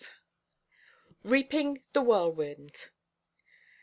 REAPING 1.23 1.83
THE 1.93 2.01
WHIRLWIND. 2.01 2.89